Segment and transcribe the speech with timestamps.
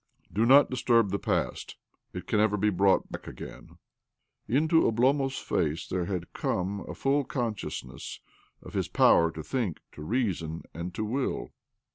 [0.33, 1.75] Do not disturb the past.
[2.11, 3.77] It can never be brought back again."
[4.47, 8.19] Into Oblomov's face there had come a full consciousness
[8.63, 11.51] of his power to think, to reason, and to will.